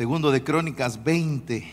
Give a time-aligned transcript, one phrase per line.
[0.00, 1.70] Segundo de Crónicas 20.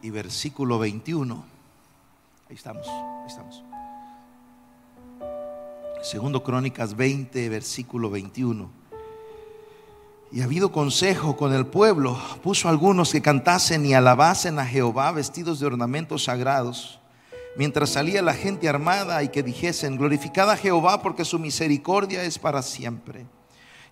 [0.00, 1.44] Y versículo 21.
[2.48, 3.62] Ahí estamos, ahí estamos.
[6.02, 8.70] Segundo Crónicas 20, versículo 21.
[10.32, 15.12] Y ha habido consejo con el pueblo, puso algunos que cantasen y alabasen a Jehová
[15.12, 16.98] vestidos de ornamentos sagrados,
[17.56, 22.38] mientras salía la gente armada y que dijesen, glorificada a Jehová porque su misericordia es
[22.38, 23.26] para siempre.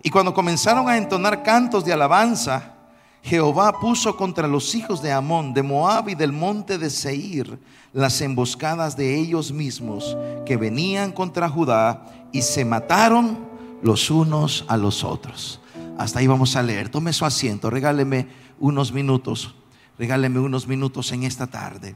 [0.03, 2.75] Y cuando comenzaron a entonar cantos de alabanza,
[3.23, 7.59] Jehová puso contra los hijos de Amón, de Moab y del monte de Seir
[7.93, 13.37] las emboscadas de ellos mismos que venían contra Judá y se mataron
[13.83, 15.59] los unos a los otros.
[15.97, 16.89] Hasta ahí vamos a leer.
[16.89, 18.27] Tome su asiento, regáleme
[18.59, 19.53] unos minutos,
[19.99, 21.95] regáleme unos minutos en esta tarde.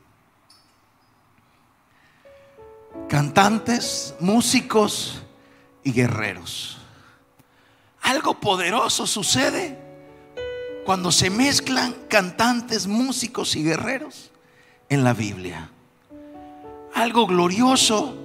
[3.09, 5.21] Cantantes, músicos
[5.83, 6.77] y guerreros.
[8.01, 9.79] Algo poderoso sucede
[10.85, 14.31] cuando se mezclan cantantes, músicos y guerreros
[14.89, 15.69] en la Biblia.
[16.93, 18.15] Algo glorioso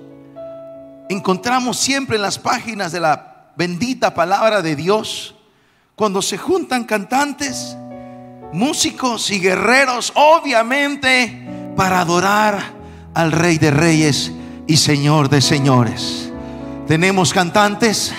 [1.08, 5.34] encontramos siempre en las páginas de la bendita palabra de Dios.
[5.96, 7.76] Cuando se juntan cantantes,
[8.52, 12.62] músicos y guerreros, obviamente para adorar
[13.14, 14.32] al Rey de Reyes
[14.66, 16.32] y Señor de Señores.
[16.86, 18.12] Tenemos cantantes,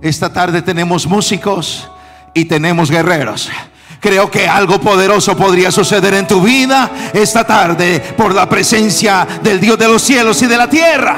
[0.00, 1.90] esta tarde tenemos músicos
[2.34, 3.50] y tenemos guerreros.
[4.00, 9.60] Creo que algo poderoso podría suceder en tu vida esta tarde por la presencia del
[9.60, 11.16] Dios de los cielos y de la tierra.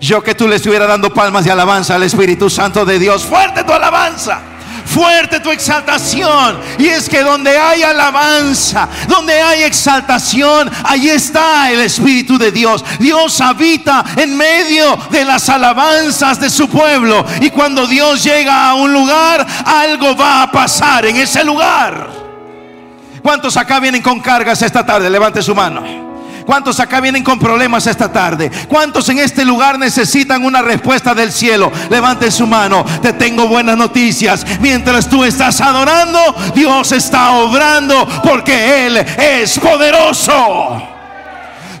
[0.00, 3.24] Yo que tú le estuviera dando palmas de alabanza al Espíritu Santo de Dios.
[3.24, 4.40] Fuerte tu alabanza
[4.92, 6.58] fuerte tu exaltación.
[6.78, 12.84] Y es que donde hay alabanza, donde hay exaltación, ahí está el Espíritu de Dios.
[12.98, 17.24] Dios habita en medio de las alabanzas de su pueblo.
[17.40, 22.08] Y cuando Dios llega a un lugar, algo va a pasar en ese lugar.
[23.22, 25.10] ¿Cuántos acá vienen con cargas esta tarde?
[25.10, 26.09] Levante su mano.
[26.50, 28.50] ¿Cuántos acá vienen con problemas esta tarde?
[28.68, 31.70] ¿Cuántos en este lugar necesitan una respuesta del cielo?
[31.88, 32.84] Levanten su mano.
[33.00, 34.44] Te tengo buenas noticias.
[34.58, 36.18] Mientras tú estás adorando,
[36.52, 40.82] Dios está obrando porque Él es poderoso.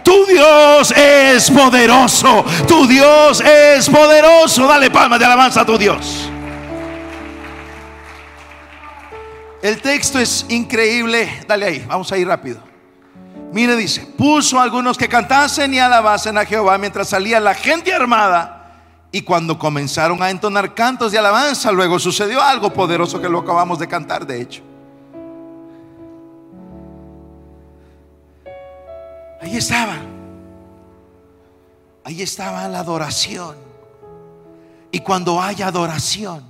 [0.04, 2.44] Tu Dios es poderoso.
[2.68, 4.68] Tu Dios es poderoso.
[4.68, 6.30] Dale palmas de alabanza a tu Dios.
[9.64, 11.42] El texto es increíble.
[11.48, 12.69] Dale ahí, vamos a ir rápido.
[13.52, 17.92] Mire, dice, puso a algunos que cantasen y alabasen a Jehová mientras salía la gente
[17.92, 18.56] armada.
[19.12, 23.78] Y cuando comenzaron a entonar cantos de alabanza, luego sucedió algo poderoso que lo acabamos
[23.80, 24.62] de cantar, de hecho.
[29.40, 29.96] Ahí estaba.
[32.04, 33.56] Ahí estaba la adoración.
[34.92, 36.44] Y cuando hay adoración,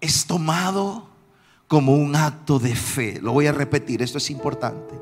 [0.00, 1.09] es tomado
[1.70, 3.20] como un acto de fe.
[3.22, 4.92] Lo voy a repetir, esto es importante.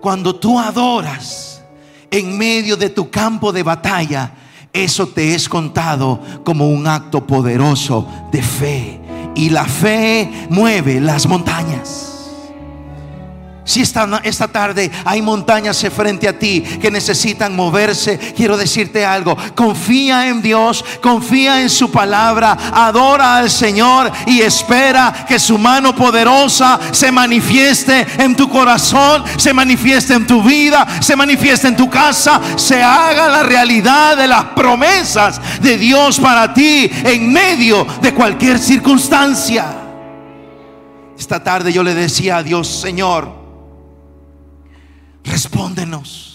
[0.00, 1.64] Cuando tú adoras
[2.12, 4.32] en medio de tu campo de batalla,
[4.72, 9.00] eso te es contado como un acto poderoso de fe.
[9.34, 12.11] Y la fe mueve las montañas.
[13.64, 19.36] Si esta, esta tarde hay montañas frente a ti que necesitan moverse, quiero decirte algo.
[19.54, 25.94] Confía en Dios, confía en su palabra, adora al Señor y espera que su mano
[25.94, 31.88] poderosa se manifieste en tu corazón, se manifieste en tu vida, se manifieste en tu
[31.88, 38.12] casa, se haga la realidad de las promesas de Dios para ti en medio de
[38.12, 39.66] cualquier circunstancia.
[41.16, 43.41] Esta tarde yo le decía a Dios, Señor,
[45.24, 46.32] respóndenos.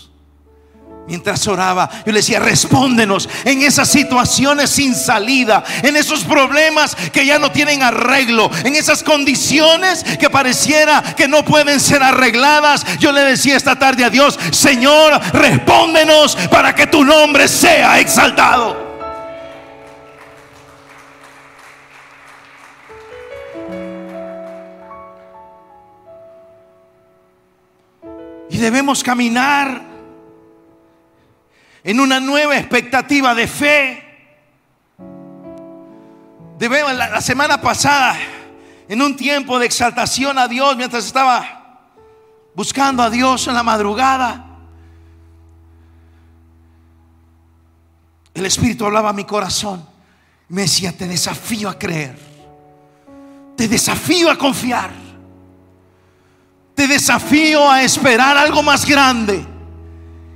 [1.08, 7.26] Mientras oraba, yo le decía, respóndenos en esas situaciones sin salida, en esos problemas que
[7.26, 12.86] ya no tienen arreglo, en esas condiciones que pareciera que no pueden ser arregladas.
[13.00, 18.97] Yo le decía esta tarde a Dios, Señor, respóndenos para que tu nombre sea exaltado.
[28.58, 29.82] Debemos caminar
[31.84, 34.04] en una nueva expectativa de fe.
[36.58, 38.18] Debemos, la, la semana pasada,
[38.90, 41.92] en un tiempo de exaltación a Dios, mientras estaba
[42.56, 44.46] buscando a Dios en la madrugada,
[48.34, 49.88] el Espíritu hablaba a mi corazón.
[50.50, 52.18] Me decía, te desafío a creer.
[53.56, 55.07] Te desafío a confiar.
[56.78, 59.44] Te desafío a esperar algo más grande.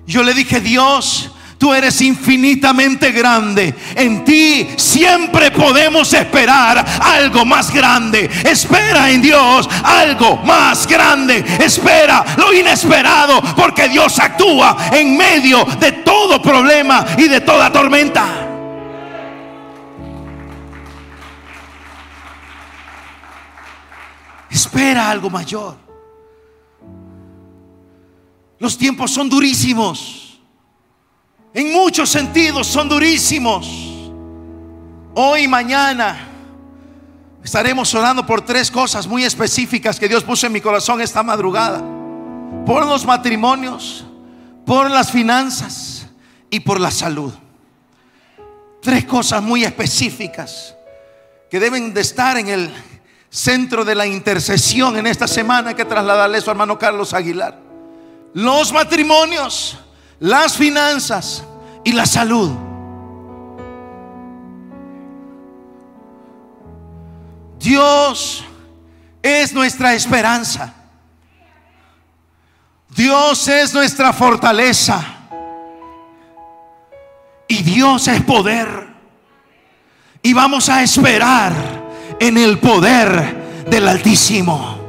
[0.08, 3.76] Yo le dije, Dios, Tú eres infinitamente grande.
[3.94, 8.28] En ti siempre podemos esperar algo más grande.
[8.44, 11.46] Espera en Dios algo más grande.
[11.60, 18.26] Espera lo inesperado porque Dios actúa en medio de todo problema y de toda tormenta.
[24.50, 25.91] Espera algo mayor.
[28.62, 30.40] Los tiempos son durísimos.
[31.52, 33.68] En muchos sentidos son durísimos.
[35.16, 36.28] Hoy mañana
[37.44, 41.84] estaremos orando por tres cosas muy específicas que Dios puso en mi corazón esta madrugada.
[42.64, 44.06] Por los matrimonios,
[44.64, 46.06] por las finanzas
[46.52, 47.34] y por la salud.
[48.80, 50.76] Tres cosas muy específicas
[51.50, 52.72] que deben de estar en el
[53.32, 57.71] centro de la intercesión en esta semana que trasladarle a su hermano Carlos Aguilar.
[58.34, 59.78] Los matrimonios
[60.22, 61.44] las finanzas
[61.84, 62.52] y la salud.
[67.60, 68.44] Dios
[69.22, 70.74] es nuestra esperanza.
[72.96, 75.04] Dios es nuestra fortaleza.
[77.48, 78.90] Y Dios es poder.
[80.22, 81.52] Y vamos a esperar
[82.20, 84.81] en el poder del Altísimo.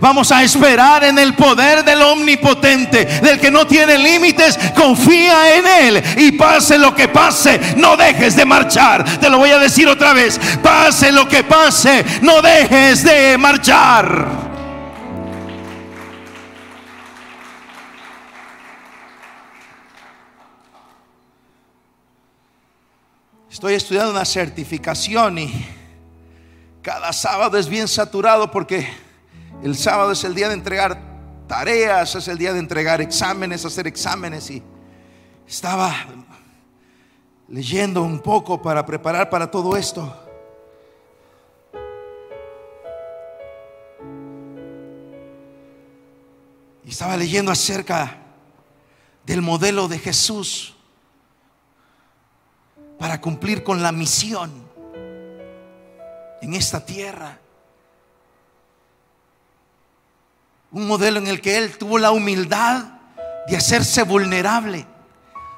[0.00, 4.58] Vamos a esperar en el poder del omnipotente, del que no tiene límites.
[4.74, 9.04] Confía en Él y pase lo que pase, no dejes de marchar.
[9.18, 10.40] Te lo voy a decir otra vez.
[10.62, 14.50] Pase lo que pase, no dejes de marchar.
[23.50, 25.66] Estoy estudiando una certificación y
[26.80, 28.88] cada sábado es bien saturado porque
[29.62, 31.00] el sábado es el día de entregar
[31.46, 34.50] tareas, es el día de entregar exámenes, hacer exámenes.
[34.50, 34.62] Y
[35.46, 35.94] estaba
[37.48, 40.16] leyendo un poco para preparar para todo esto.
[46.84, 48.16] Y estaba leyendo acerca
[49.26, 50.74] del modelo de Jesús
[52.98, 54.50] para cumplir con la misión
[56.40, 57.38] en esta tierra.
[60.72, 62.84] Un modelo en el que Él tuvo la humildad
[63.48, 64.86] de hacerse vulnerable,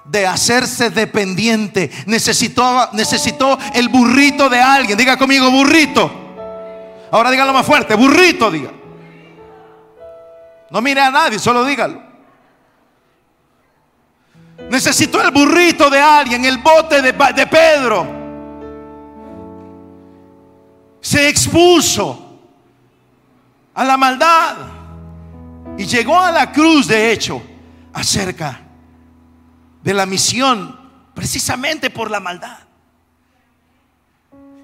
[0.05, 1.91] de hacerse dependiente.
[2.07, 4.97] Necesitó, necesitó el burrito de alguien.
[4.97, 6.11] Diga conmigo, burrito.
[7.11, 8.71] Ahora dígalo más fuerte, burrito, diga.
[10.71, 12.03] No mire a nadie, solo dígalo.
[14.71, 18.07] Necesitó el burrito de alguien, el bote de, de Pedro.
[21.03, 22.39] Se expuso
[23.75, 24.82] a la maldad.
[25.79, 27.43] Y llegó a la cruz, de hecho,
[27.93, 28.61] acerca
[29.83, 30.79] de la misión,
[31.15, 32.59] precisamente por la maldad.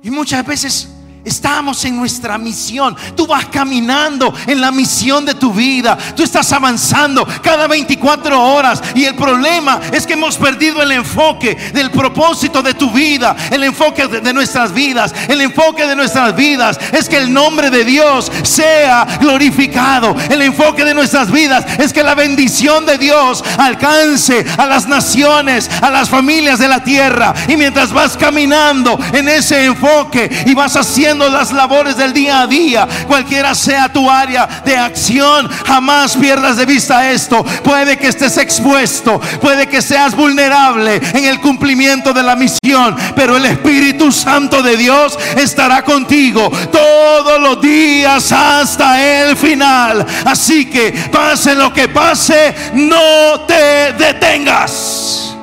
[0.02, 0.88] Y muchas veces
[1.28, 2.96] Estamos en nuestra misión.
[3.14, 5.96] Tú vas caminando en la misión de tu vida.
[6.16, 8.82] Tú estás avanzando cada 24 horas.
[8.94, 13.36] Y el problema es que hemos perdido el enfoque del propósito de tu vida.
[13.50, 15.14] El enfoque de nuestras vidas.
[15.28, 20.16] El enfoque de nuestras vidas es que el nombre de Dios sea glorificado.
[20.30, 25.70] El enfoque de nuestras vidas es que la bendición de Dios alcance a las naciones,
[25.82, 27.34] a las familias de la tierra.
[27.48, 32.46] Y mientras vas caminando en ese enfoque y vas haciendo las labores del día a
[32.46, 37.42] día, cualquiera sea tu área de acción, jamás pierdas de vista esto.
[37.64, 43.36] Puede que estés expuesto, puede que seas vulnerable en el cumplimiento de la misión, pero
[43.36, 50.06] el Espíritu Santo de Dios estará contigo todos los días hasta el final.
[50.24, 55.37] Así que pase lo que pase, no te detengas.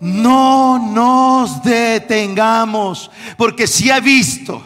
[0.00, 4.62] No nos detengamos, porque si ha visto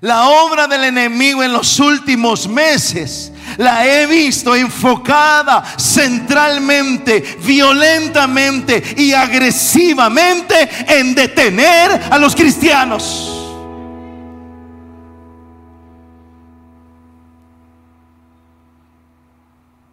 [0.00, 9.12] la obra del enemigo en los últimos meses, la he visto enfocada centralmente, violentamente y
[9.12, 10.54] agresivamente
[10.86, 13.36] en detener a los cristianos.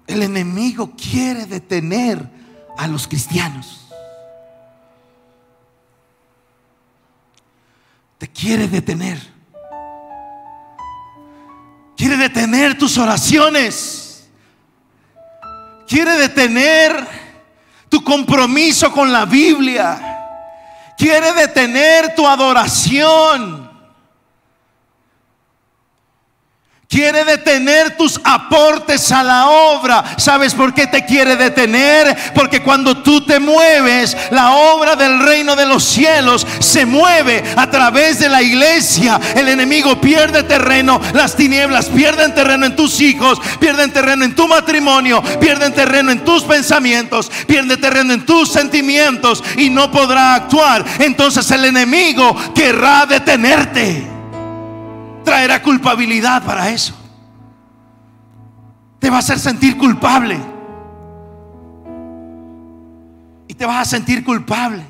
[0.05, 2.29] El enemigo quiere detener
[2.77, 3.86] a los cristianos.
[8.17, 9.19] Te quiere detener.
[11.95, 14.27] Quiere detener tus oraciones.
[15.87, 17.07] Quiere detener
[17.89, 20.17] tu compromiso con la Biblia.
[20.97, 23.66] Quiere detener tu adoración.
[26.97, 30.15] Quiere detener tus aportes a la obra.
[30.17, 32.17] ¿Sabes por qué te quiere detener?
[32.33, 37.69] Porque cuando tú te mueves, la obra del reino de los cielos se mueve a
[37.69, 39.21] través de la iglesia.
[39.35, 44.47] El enemigo pierde terreno, las tinieblas pierden terreno en tus hijos, pierden terreno en tu
[44.47, 50.83] matrimonio, pierden terreno en tus pensamientos, pierden terreno en tus sentimientos y no podrá actuar.
[50.97, 54.16] Entonces el enemigo querrá detenerte
[55.27, 56.93] traerá culpabilidad para eso.
[58.97, 60.39] Te va a hacer sentir culpable.
[63.49, 64.85] Y te vas a sentir culpable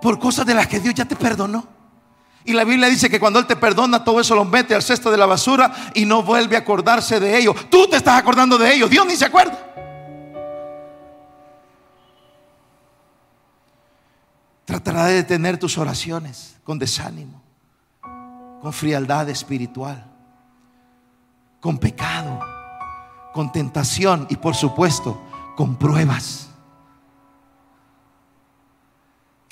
[0.00, 1.68] por cosas de las que Dios ya te perdonó.
[2.46, 5.10] Y la Biblia dice que cuando Él te perdona, todo eso lo mete al cesto
[5.10, 7.54] de la basura y no vuelve a acordarse de ello.
[7.70, 8.88] Tú te estás acordando de ello.
[8.88, 9.58] Dios ni se acuerda.
[14.64, 17.40] Tratará de detener tus oraciones con desánimo,
[18.60, 20.04] con frialdad espiritual,
[21.60, 22.40] con pecado,
[23.32, 25.20] con tentación y por supuesto
[25.56, 26.50] con pruebas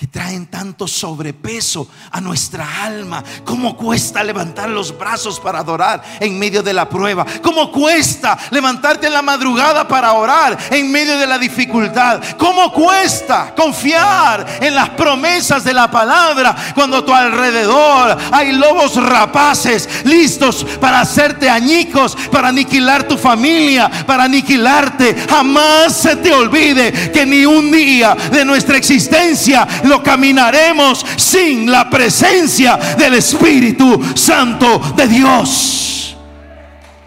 [0.06, 3.22] traen tanto sobrepeso a nuestra alma.
[3.44, 7.24] ¿Cómo cuesta levantar los brazos para adorar en medio de la prueba?
[7.42, 12.20] ¿Cómo cuesta levantarte en la madrugada para orar en medio de la dificultad?
[12.38, 18.96] ¿Cómo cuesta confiar en las promesas de la palabra cuando a tu alrededor hay lobos
[18.96, 25.26] rapaces listos para hacerte añicos, para aniquilar tu familia, para aniquilarte?
[25.28, 29.66] Jamás se te olvide que ni un día de nuestra existencia
[30.00, 36.16] caminaremos sin la presencia del Espíritu Santo de Dios.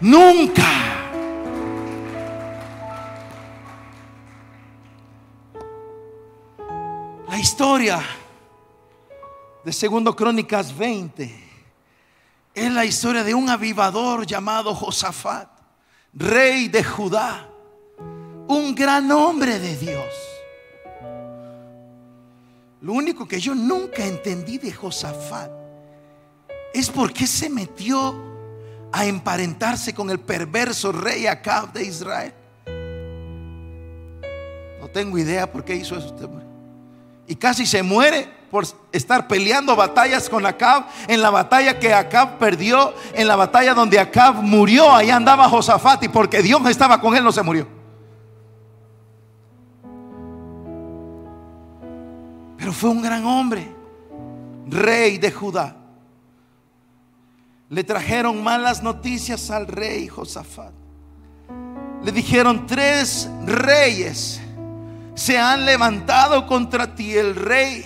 [0.00, 0.86] Nunca.
[7.30, 8.02] La historia
[9.64, 11.44] de Segundo Crónicas 20
[12.54, 15.48] es la historia de un avivador llamado Josafat,
[16.12, 17.48] rey de Judá,
[18.48, 20.35] un gran hombre de Dios.
[22.86, 25.50] Lo único que yo nunca entendí de Josafat
[26.72, 28.14] es por qué se metió
[28.92, 32.32] a emparentarse con el perverso rey Acab de Israel.
[34.78, 36.14] No tengo idea por qué hizo eso.
[37.26, 40.84] Y casi se muere por estar peleando batallas con Acab.
[41.08, 46.04] En la batalla que Acab perdió, en la batalla donde Acab murió, ahí andaba Josafat
[46.04, 47.75] y porque Dios estaba con él no se murió.
[52.66, 53.72] Pero fue un gran hombre,
[54.66, 55.76] rey de Judá.
[57.70, 60.72] Le trajeron malas noticias al rey Josafat.
[62.02, 64.40] Le dijeron, tres reyes
[65.14, 67.84] se han levantado contra ti, el rey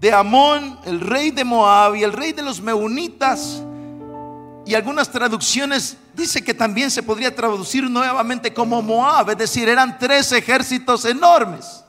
[0.00, 3.64] de Amón, el rey de Moab y el rey de los Meunitas.
[4.64, 9.98] Y algunas traducciones dice que también se podría traducir nuevamente como Moab, es decir, eran
[9.98, 11.83] tres ejércitos enormes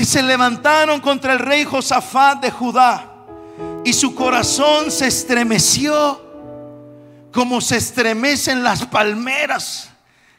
[0.00, 3.04] que se levantaron contra el rey Josafat de Judá
[3.84, 6.18] y su corazón se estremeció
[7.30, 9.90] como se estremecen las palmeras,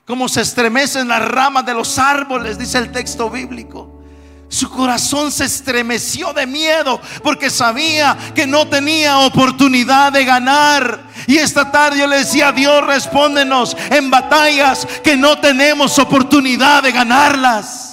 [0.07, 4.01] como se estremecen las ramas de los árboles, dice el texto bíblico.
[4.49, 11.03] Su corazón se estremeció de miedo porque sabía que no tenía oportunidad de ganar.
[11.27, 16.91] Y esta tarde yo le decía, Dios respóndenos en batallas que no tenemos oportunidad de
[16.91, 17.90] ganarlas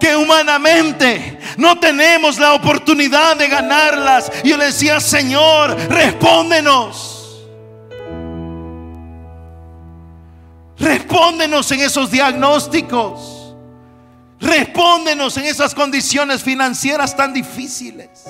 [0.00, 4.32] que humanamente no tenemos la oportunidad de ganarlas.
[4.42, 7.46] Yo le decía, Señor, respóndenos.
[10.78, 13.54] Respóndenos en esos diagnósticos.
[14.40, 18.24] Respóndenos en esas condiciones financieras tan difíciles.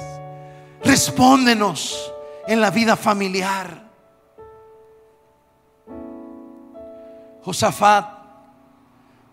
[0.83, 2.12] Respóndenos
[2.49, 3.89] en la vida familiar.
[7.43, 8.20] Josafat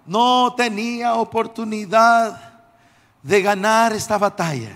[0.08, 2.42] no tenía oportunidad
[3.22, 4.72] de ganar esta batalla.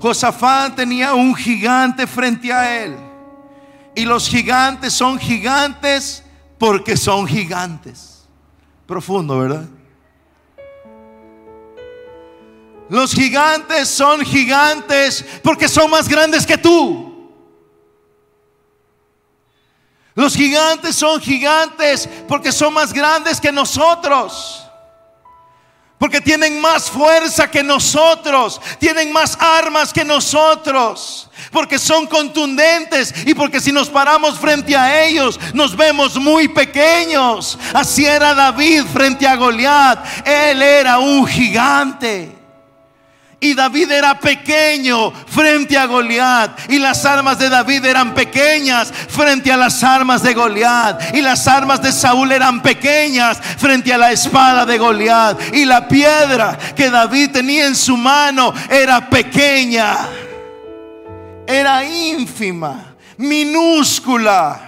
[0.00, 2.96] Josafat tenía un gigante frente a él.
[3.94, 6.22] Y los gigantes son gigantes
[6.58, 8.28] porque son gigantes.
[8.86, 9.66] Profundo, ¿verdad?
[12.88, 17.07] Los gigantes son gigantes porque son más grandes que tú.
[20.18, 24.64] Los gigantes son gigantes porque son más grandes que nosotros.
[25.96, 28.60] Porque tienen más fuerza que nosotros.
[28.80, 31.30] Tienen más armas que nosotros.
[31.52, 33.14] Porque son contundentes.
[33.26, 37.56] Y porque si nos paramos frente a ellos, nos vemos muy pequeños.
[37.72, 40.26] Así era David frente a Goliat.
[40.26, 42.37] Él era un gigante.
[43.40, 46.70] Y David era pequeño frente a Goliat.
[46.70, 51.14] Y las armas de David eran pequeñas frente a las armas de Goliat.
[51.14, 55.54] Y las armas de Saúl eran pequeñas frente a la espada de Goliat.
[55.54, 59.96] Y la piedra que David tenía en su mano era pequeña.
[61.46, 64.67] Era ínfima, minúscula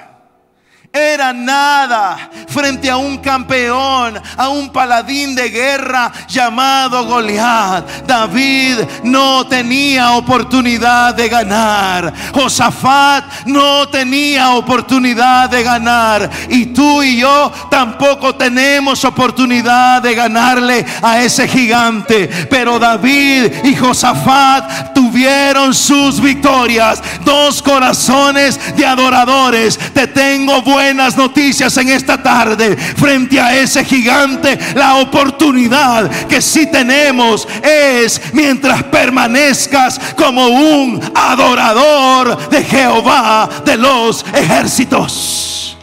[0.93, 8.07] era nada frente a un campeón, a un paladín de guerra llamado Goliat.
[8.07, 12.13] David no tenía oportunidad de ganar.
[12.35, 16.29] Josafat no tenía oportunidad de ganar.
[16.49, 22.27] Y tú y yo tampoco tenemos oportunidad de ganarle a ese gigante.
[22.51, 27.01] Pero David y Josafat tuvieron sus victorias.
[27.25, 29.79] Dos corazones de adoradores.
[29.95, 32.75] Te tengo buenas noticias en esta tarde.
[32.75, 42.49] Frente a ese gigante, la oportunidad que sí tenemos es mientras permanezcas como un adorador
[42.49, 45.77] de Jehová de los ejércitos.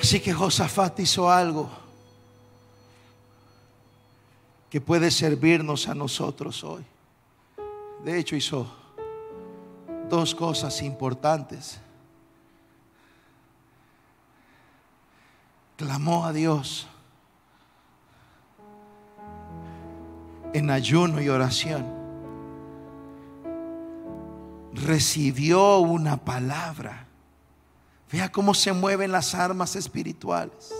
[0.00, 1.81] Así que Josafat hizo algo
[4.72, 6.82] que puede servirnos a nosotros hoy.
[8.06, 8.66] De hecho, hizo
[10.08, 11.78] dos cosas importantes.
[15.76, 16.86] Clamó a Dios
[20.54, 21.84] en ayuno y oración.
[24.72, 27.08] Recibió una palabra.
[28.10, 30.72] Vea cómo se mueven las armas espirituales.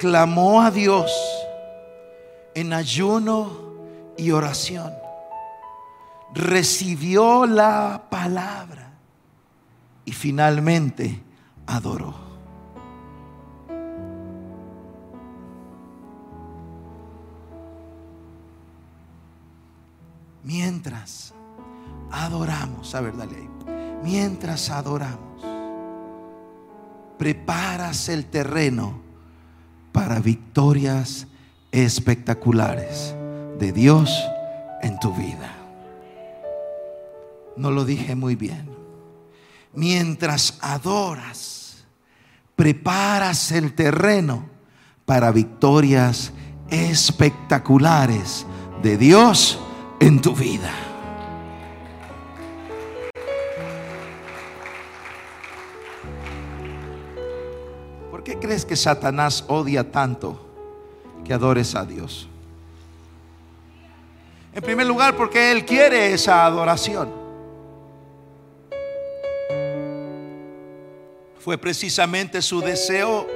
[0.00, 1.12] Clamó a Dios
[2.56, 3.50] en ayuno
[4.16, 4.90] y oración.
[6.34, 8.94] Recibió la palabra
[10.06, 11.22] y finalmente
[11.66, 12.14] adoró.
[20.42, 21.34] Mientras
[22.10, 23.50] adoramos, a ver, dale ahí.
[24.02, 25.44] Mientras adoramos,
[27.18, 28.98] preparas el terreno
[29.92, 31.26] para victorias
[31.84, 33.14] espectaculares
[33.58, 34.10] de Dios
[34.80, 35.52] en tu vida.
[37.54, 38.70] No lo dije muy bien.
[39.74, 41.84] Mientras adoras,
[42.54, 44.46] preparas el terreno
[45.04, 46.32] para victorias
[46.70, 48.46] espectaculares
[48.82, 49.58] de Dios
[50.00, 50.72] en tu vida.
[58.10, 60.45] ¿Por qué crees que Satanás odia tanto
[61.26, 62.28] que adores a Dios.
[64.54, 67.10] En primer lugar, porque Él quiere esa adoración.
[71.40, 73.26] Fue precisamente su deseo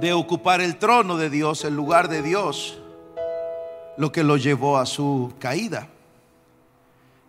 [0.00, 2.78] de ocupar el trono de Dios, el lugar de Dios,
[3.96, 5.88] lo que lo llevó a su caída.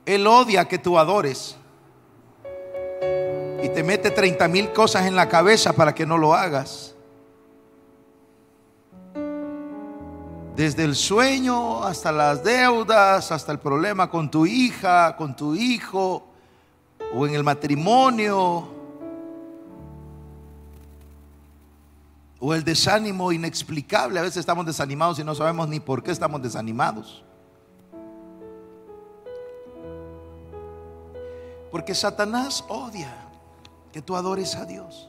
[0.06, 1.58] Él odia que tú adores
[3.64, 6.87] y te mete 30 mil cosas en la cabeza para que no lo hagas.
[10.58, 16.26] Desde el sueño hasta las deudas, hasta el problema con tu hija, con tu hijo,
[17.14, 18.68] o en el matrimonio,
[22.40, 24.18] o el desánimo inexplicable.
[24.18, 27.24] A veces estamos desanimados y no sabemos ni por qué estamos desanimados.
[31.70, 33.14] Porque Satanás odia
[33.92, 35.08] que tú adores a Dios.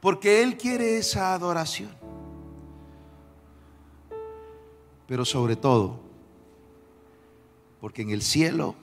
[0.00, 2.07] Porque Él quiere esa adoración
[5.08, 5.98] pero sobre todo,
[7.80, 8.74] porque en el cielo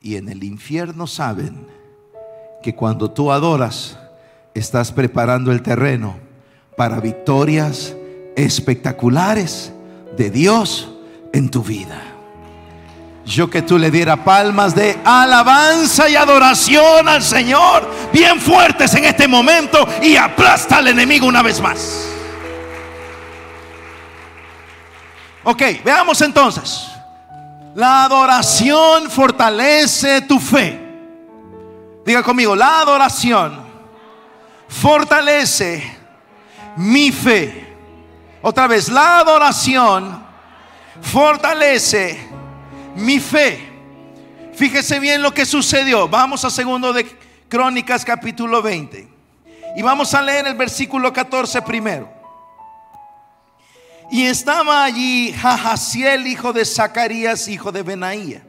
[0.00, 1.66] y en el infierno saben
[2.62, 3.98] que cuando tú adoras,
[4.54, 6.16] estás preparando el terreno
[6.78, 7.94] para victorias
[8.36, 9.72] espectaculares
[10.16, 10.88] de Dios
[11.34, 12.02] en tu vida.
[13.26, 19.04] Yo que tú le diera palmas de alabanza y adoración al Señor, bien fuertes en
[19.04, 22.17] este momento, y aplasta al enemigo una vez más.
[25.50, 26.90] Ok, veamos entonces.
[27.74, 30.78] La adoración fortalece tu fe.
[32.04, 33.58] Diga conmigo, la adoración
[34.68, 35.82] fortalece
[36.76, 37.66] mi fe.
[38.42, 40.22] Otra vez, la adoración
[41.00, 42.28] fortalece
[42.96, 43.72] mi fe.
[44.52, 46.10] Fíjese bien lo que sucedió.
[46.10, 47.06] Vamos a segundo de
[47.48, 49.08] Crónicas capítulo 20.
[49.76, 52.17] Y vamos a leer el versículo 14 primero.
[54.10, 58.42] Y estaba allí Jajasiel, hijo de Zacarías, hijo de Benaía,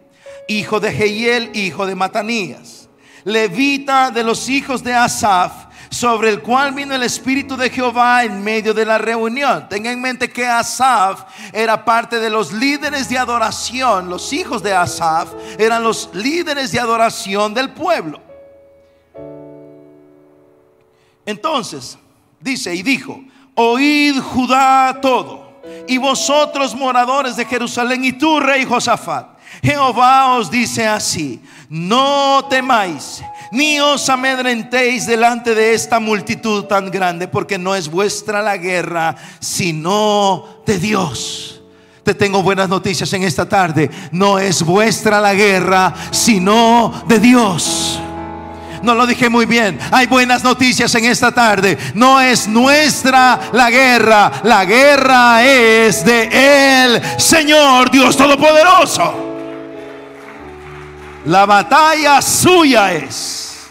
[0.48, 2.88] hijo de Jehiel, hijo de Matanías,
[3.26, 8.44] levita de los hijos de Asaf, sobre el cual vino el Espíritu de Jehová en
[8.44, 9.68] medio de la reunión.
[9.68, 14.10] Tenga en mente que Asaf era parte de los líderes de adoración.
[14.10, 18.22] Los hijos de Asaf eran los líderes de adoración del pueblo.
[21.26, 21.98] Entonces,
[22.40, 23.22] dice y dijo,
[23.56, 25.49] oíd Judá todo,
[25.88, 29.38] y vosotros moradores de Jerusalén y tú, rey Josafat.
[29.64, 37.28] Jehová os dice así, no temáis ni os amedrentéis delante de esta multitud tan grande,
[37.28, 41.62] porque no es vuestra la guerra, sino de Dios.
[42.04, 43.90] Te tengo buenas noticias en esta tarde.
[44.12, 48.00] No es vuestra la guerra, sino de Dios.
[48.84, 49.80] No lo dije muy bien.
[49.92, 51.78] Hay buenas noticias en esta tarde.
[51.94, 54.32] No es nuestra la guerra.
[54.44, 56.30] La guerra es de
[56.86, 59.28] Él, Señor Dios Todopoderoso.
[61.26, 63.68] La batalla suya es.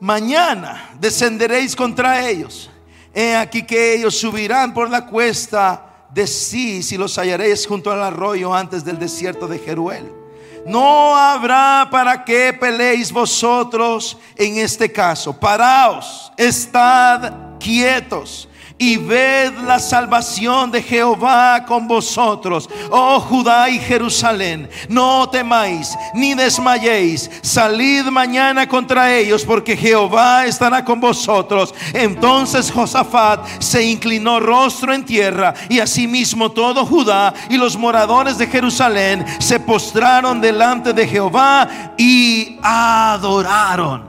[0.00, 2.70] Mañana descenderéis contra ellos.
[3.14, 8.02] He aquí que ellos subirán por la cuesta de sí si los hallaréis junto al
[8.02, 10.19] arroyo antes del desierto de Jeruel.
[10.66, 15.38] No habrá para qué peleéis vosotros en este caso.
[15.38, 18.49] Paraos, estad quietos
[18.80, 24.70] y ved la salvación de Jehová con vosotros, oh Judá y Jerusalén.
[24.88, 27.30] No temáis ni desmayéis.
[27.42, 31.74] Salid mañana contra ellos, porque Jehová estará con vosotros.
[31.92, 38.46] Entonces Josafat se inclinó rostro en tierra, y asimismo todo Judá y los moradores de
[38.46, 44.08] Jerusalén se postraron delante de Jehová y adoraron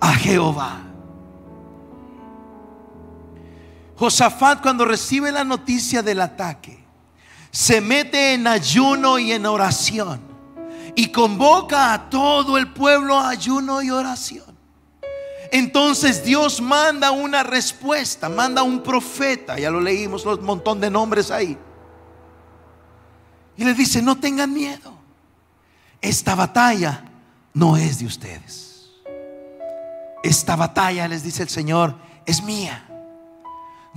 [0.00, 0.87] a Jehová.
[3.98, 6.84] Josafat cuando recibe la noticia del ataque,
[7.50, 10.20] se mete en ayuno y en oración
[10.94, 14.56] y convoca a todo el pueblo a ayuno y oración.
[15.50, 21.32] Entonces Dios manda una respuesta, manda un profeta, ya lo leímos, un montón de nombres
[21.32, 21.58] ahí.
[23.56, 24.96] Y le dice, no tengan miedo,
[26.00, 27.02] esta batalla
[27.52, 28.90] no es de ustedes.
[30.22, 32.87] Esta batalla, les dice el Señor, es mía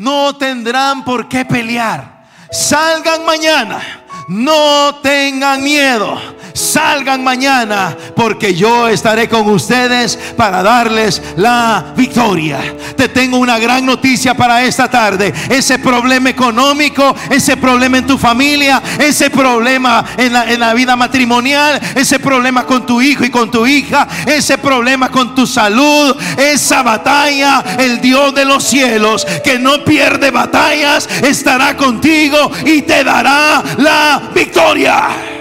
[0.01, 2.25] no tendrán por qué pelear.
[2.51, 6.19] Salgan mañana no tengan miedo.
[6.53, 12.59] Salgan mañana porque yo estaré con ustedes para darles la victoria.
[12.95, 15.33] Te tengo una gran noticia para esta tarde.
[15.49, 20.95] Ese problema económico, ese problema en tu familia, ese problema en la, en la vida
[20.95, 26.15] matrimonial, ese problema con tu hijo y con tu hija, ese problema con tu salud,
[26.37, 33.03] esa batalla, el Dios de los cielos que no pierde batallas, estará contigo y te
[33.03, 35.40] dará la victoria.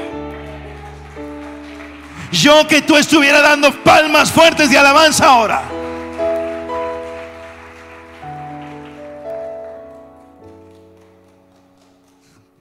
[2.32, 5.62] Yo que tú estuviera dando palmas fuertes de alabanza ahora.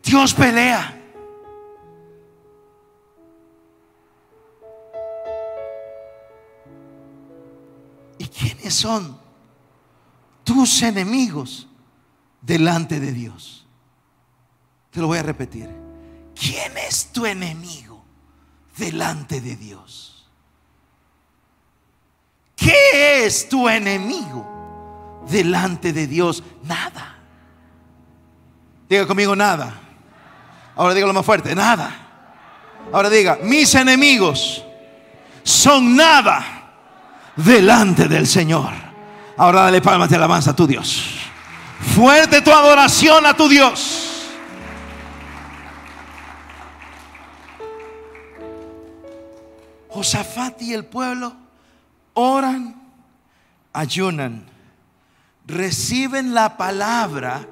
[0.03, 0.95] Dios pelea.
[8.17, 9.19] ¿Y quiénes son
[10.43, 11.67] tus enemigos
[12.41, 13.67] delante de Dios?
[14.89, 15.69] Te lo voy a repetir.
[16.33, 17.88] ¿Quién es tu enemigo
[18.79, 20.27] delante de Dios?
[22.55, 26.43] ¿Qué es tu enemigo delante de Dios?
[26.63, 27.15] Nada.
[28.89, 29.73] Diga conmigo nada.
[30.75, 31.91] Ahora dígalo más fuerte, nada.
[32.91, 34.63] Ahora diga, mis enemigos
[35.43, 36.43] son nada
[37.35, 38.71] delante del Señor.
[39.37, 41.15] Ahora dale palmas de alabanza a tu Dios.
[41.95, 44.08] Fuerte tu adoración a tu Dios.
[49.99, 51.33] Josafat y el pueblo
[52.13, 52.73] oran,
[53.73, 54.45] ayunan,
[55.45, 57.45] reciben la palabra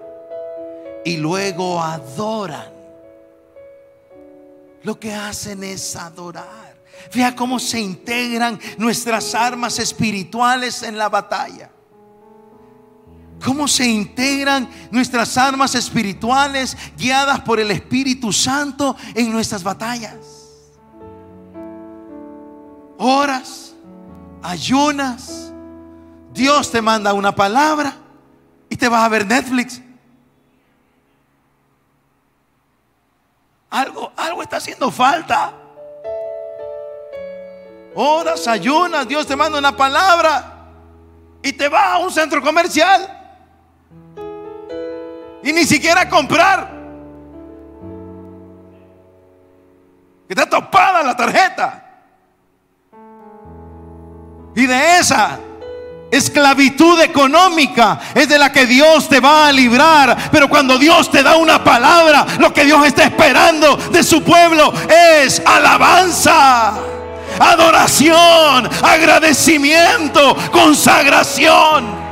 [1.04, 2.72] y luego adoran.
[4.84, 6.82] Lo que hacen es adorar.
[7.14, 11.70] Vea cómo se integran nuestras armas espirituales en la batalla.
[13.44, 20.37] Cómo se integran nuestras armas espirituales guiadas por el Espíritu Santo en nuestras batallas
[22.98, 23.74] oras,
[24.42, 25.52] ayunas,
[26.34, 27.96] Dios te manda una palabra
[28.70, 29.82] y te vas a ver Netflix.
[33.70, 35.54] Algo, algo está haciendo falta.
[37.96, 40.54] Oras, ayunas, Dios te manda una palabra
[41.42, 43.14] y te vas a un centro comercial.
[45.44, 46.77] Y ni siquiera comprar.
[54.68, 55.40] De esa
[56.10, 60.30] esclavitud económica es de la que Dios te va a librar.
[60.32, 64.74] Pero cuando Dios te da una palabra, lo que Dios está esperando de su pueblo
[64.90, 66.74] es alabanza,
[67.40, 72.08] adoración, agradecimiento, consagración.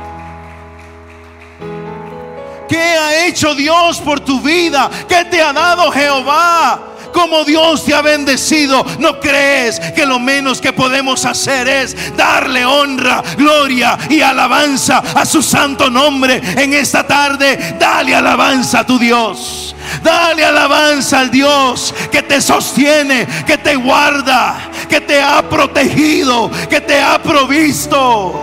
[2.68, 4.90] ¿Qué ha hecho Dios por tu vida?
[5.08, 6.95] ¿Qué te ha dado Jehová?
[7.16, 12.66] Como Dios te ha bendecido, ¿no crees que lo menos que podemos hacer es darle
[12.66, 17.76] honra, gloria y alabanza a su santo nombre en esta tarde?
[17.80, 19.74] Dale alabanza a tu Dios.
[20.02, 26.82] Dale alabanza al Dios que te sostiene, que te guarda, que te ha protegido, que
[26.82, 28.34] te ha provisto.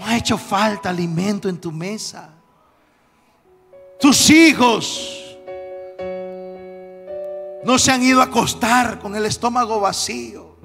[0.00, 2.33] No ha hecho falta alimento en tu mesa.
[4.04, 5.34] Tus hijos
[7.64, 10.56] no se han ido a acostar con el estómago vacío.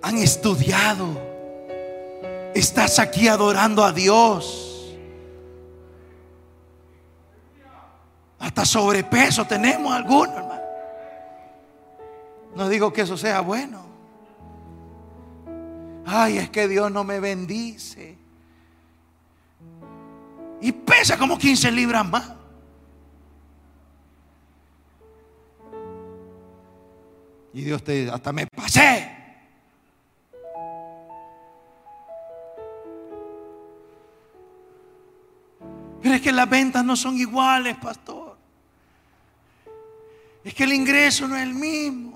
[0.00, 1.08] Han estudiado.
[2.54, 4.96] Estás aquí adorando a Dios.
[8.38, 10.62] Hasta sobrepeso tenemos algunos, hermano.
[12.56, 13.82] No digo que eso sea bueno.
[16.06, 18.19] Ay, es que Dios no me bendice.
[20.60, 22.32] Y pesa como 15 libras más.
[27.52, 29.16] Y Dios te hasta me pasé.
[36.02, 38.36] Pero es que las ventas no son iguales, pastor.
[40.42, 42.09] Es que el ingreso no es el mismo.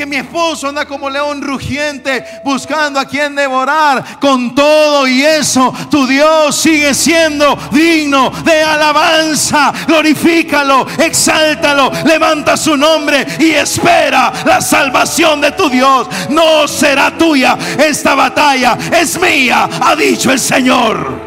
[0.00, 4.18] Que mi esposo anda como león rugiente buscando a quien devorar.
[4.18, 9.74] Con todo y eso, tu Dios sigue siendo digno de alabanza.
[9.86, 16.08] Glorifícalo, exáltalo, levanta su nombre y espera la salvación de tu Dios.
[16.30, 21.20] No será tuya esta batalla, es mía, ha dicho el Señor.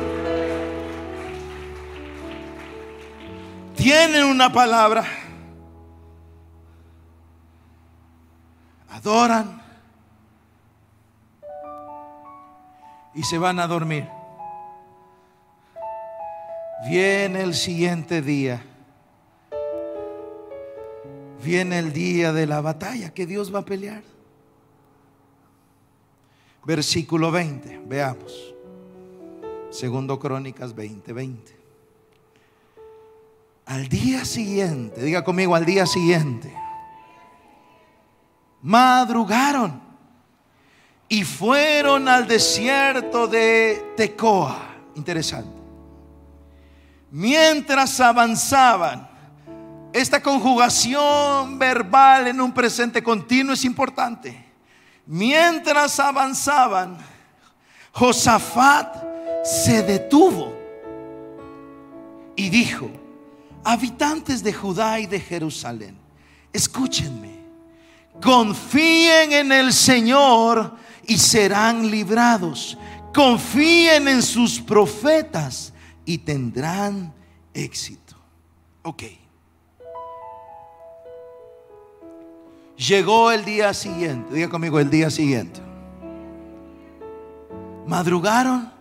[3.76, 5.23] Tienen una palabra
[9.04, 9.62] adoran
[13.14, 14.08] y se van a dormir.
[16.88, 18.64] Viene el siguiente día.
[21.44, 24.04] Viene el día de la batalla que Dios va a pelear.
[26.64, 28.54] Versículo 20, veamos.
[29.70, 31.58] Segundo Crónicas 20, 20.
[33.66, 36.64] Al día siguiente, diga conmigo, al día siguiente
[38.64, 39.82] madrugaron
[41.10, 44.58] y fueron al desierto de Tecoa.
[44.96, 45.62] Interesante.
[47.12, 49.08] Mientras avanzaban,
[49.92, 54.44] esta conjugación verbal en un presente continuo es importante.
[55.06, 56.98] Mientras avanzaban,
[57.92, 58.96] Josafat
[59.44, 60.56] se detuvo
[62.36, 62.90] y dijo,
[63.64, 65.98] habitantes de Judá y de Jerusalén,
[66.52, 67.33] escúchenme
[68.22, 72.78] Confíen en el Señor y serán librados.
[73.14, 75.74] Confíen en sus profetas
[76.06, 77.14] y tendrán
[77.54, 78.16] éxito.
[78.84, 79.04] Ok.
[82.78, 85.62] Llegó el día siguiente, diga conmigo el día siguiente.
[87.86, 88.72] Madrugaron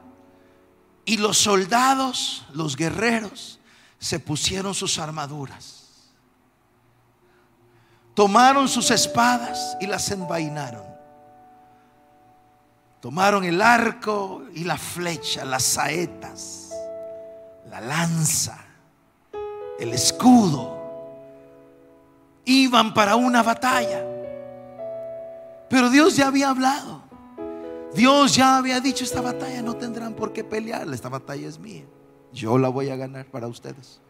[1.05, 3.59] y los soldados, los guerreros,
[3.99, 5.82] se pusieron sus armaduras
[8.15, 10.85] tomaron sus espadas y las envainaron.
[13.01, 16.71] Tomaron el arco y la flecha, las saetas,
[17.69, 18.59] la lanza,
[19.81, 20.81] el escudo.
[22.45, 24.05] Iban para una batalla.
[25.69, 27.03] Pero Dios ya había hablado.
[27.95, 31.85] Dios ya había dicho, esta batalla no tendrán por qué pelear, esta batalla es mía.
[32.33, 34.01] Yo la voy a ganar para ustedes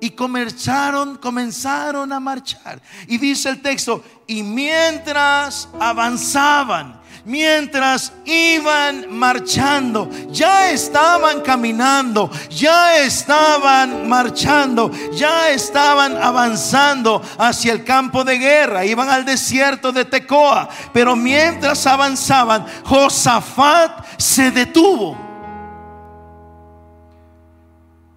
[0.00, 2.80] y comenzaron, comenzaron a marchar.
[3.06, 14.08] Y dice el texto, y mientras avanzaban, mientras iban marchando, ya estaban caminando, ya estaban
[14.08, 21.14] marchando, ya estaban avanzando hacia el campo de guerra, iban al desierto de Tecoa, pero
[21.14, 25.29] mientras avanzaban, Josafat se detuvo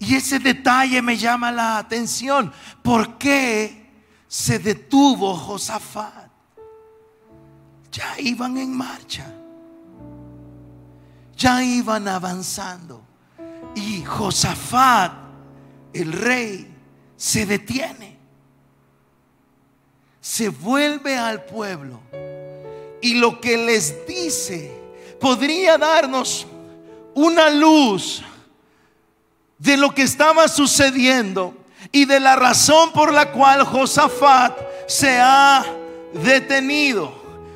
[0.06, 2.52] y ese detalle me llama la atención.
[2.82, 3.90] ¿Por qué
[4.28, 6.30] se detuvo Josafat?
[7.90, 9.26] Ya iban en marcha.
[11.38, 13.02] Ya iban avanzando.
[13.76, 15.14] Y Josafat,
[15.94, 16.76] el rey,
[17.16, 18.18] se detiene.
[20.20, 22.02] Se vuelve al pueblo.
[23.02, 24.82] Y lo que les dice
[25.22, 26.46] podría darnos
[27.14, 28.22] una luz
[29.58, 31.56] de lo que estaba sucediendo
[31.92, 35.66] y de la razón por la cual Josafat se ha
[36.14, 37.14] detenido.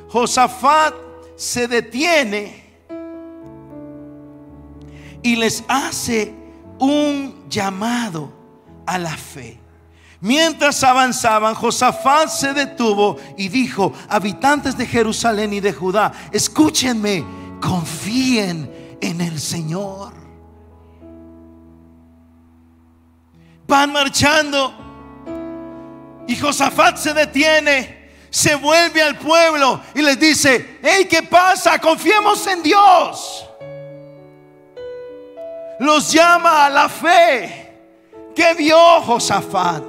[0.08, 0.94] Josafat
[1.36, 2.64] se detiene
[5.22, 6.34] y les hace
[6.78, 8.32] un llamado
[8.86, 9.60] a la fe.
[10.20, 17.24] Mientras avanzaban, Josafat se detuvo y dijo, habitantes de Jerusalén y de Judá, escúchenme,
[17.60, 20.17] confíen en el Señor.
[23.68, 24.74] Van marchando
[26.26, 31.78] y Josafat se detiene, se vuelve al pueblo y les dice, hey, ¿qué pasa?
[31.78, 33.44] Confiemos en Dios
[35.78, 37.66] los llama a la fe.
[38.34, 39.82] que vio Josafat?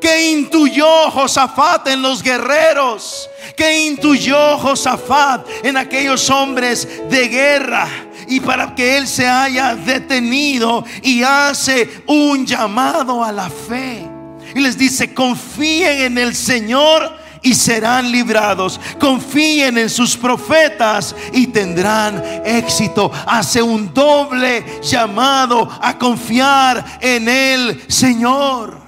[0.00, 3.28] que intuyó Josafat en los guerreros?
[3.56, 7.88] que intuyó Josafat en aquellos hombres de guerra?
[8.32, 14.08] Y para que él se haya detenido y hace un llamado a la fe.
[14.54, 18.80] Y les dice, confíen en el Señor y serán librados.
[18.98, 23.12] Confíen en sus profetas y tendrán éxito.
[23.26, 28.80] Hace un doble llamado a confiar en el Señor.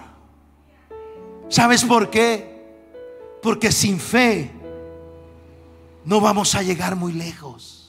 [1.50, 2.64] ¿Sabes por qué?
[3.42, 4.50] Porque sin fe
[6.06, 7.83] no vamos a llegar muy lejos.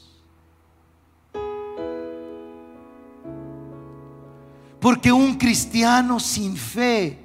[4.86, 7.18] Porque un cristiano sin fe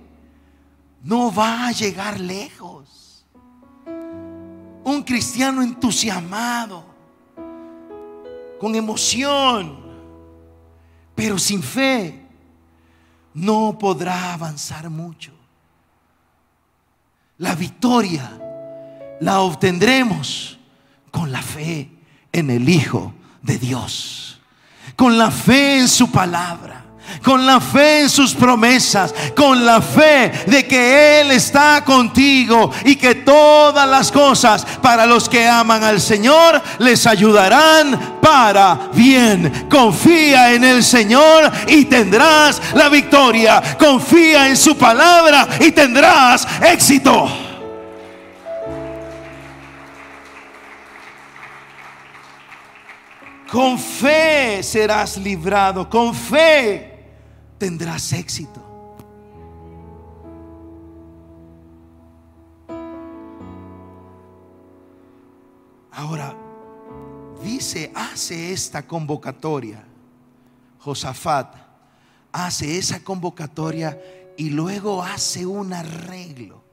[1.03, 3.27] no va a llegar lejos
[4.83, 6.87] un cristiano entusiasmado,
[8.59, 9.79] con emoción,
[11.15, 12.27] pero sin fe,
[13.35, 15.31] no podrá avanzar mucho.
[17.37, 18.41] La victoria
[19.21, 20.59] la obtendremos
[21.11, 21.91] con la fe
[22.33, 24.41] en el Hijo de Dios,
[24.97, 26.87] con la fe en su palabra
[27.23, 32.97] con la fe en sus promesas, con la fe de que Él está contigo y
[32.97, 39.67] que todas las cosas para los que aman al Señor les ayudarán para bien.
[39.71, 43.63] Confía en el Señor y tendrás la victoria.
[43.79, 47.29] Confía en su palabra y tendrás éxito.
[53.51, 56.90] Con fe serás librado, con fe
[57.61, 58.59] tendrás éxito.
[65.93, 66.35] Ahora,
[67.43, 69.85] dice, hace esta convocatoria.
[70.79, 71.55] Josafat
[72.33, 74.01] hace esa convocatoria
[74.39, 76.65] y luego hace un arreglo.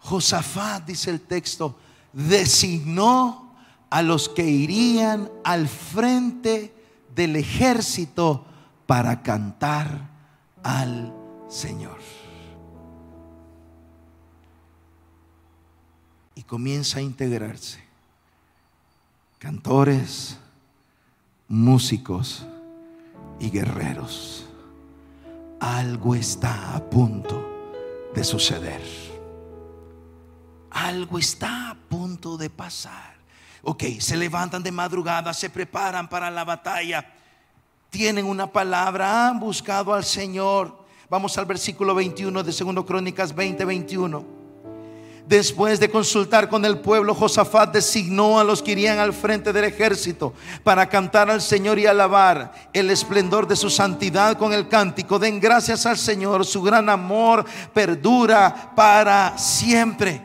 [0.00, 1.78] Josafat, dice el texto,
[2.12, 3.54] designó
[3.90, 6.74] a los que irían al frente
[7.14, 8.44] del ejército
[8.88, 10.08] para cantar
[10.62, 11.14] al
[11.46, 11.98] Señor.
[16.34, 17.84] Y comienza a integrarse
[19.38, 20.38] cantores,
[21.48, 22.46] músicos
[23.38, 24.46] y guerreros.
[25.60, 27.46] Algo está a punto
[28.14, 28.80] de suceder.
[30.70, 33.18] Algo está a punto de pasar.
[33.60, 37.17] Ok, se levantan de madrugada, se preparan para la batalla
[37.90, 40.76] tienen una palabra, han buscado al Señor.
[41.08, 44.38] Vamos al versículo 21 de 2 Crónicas 20, 21.
[45.26, 49.64] Después de consultar con el pueblo, Josafat designó a los que irían al frente del
[49.64, 50.32] ejército
[50.64, 55.18] para cantar al Señor y alabar el esplendor de su santidad con el cántico.
[55.18, 60.22] Den gracias al Señor, su gran amor perdura para siempre.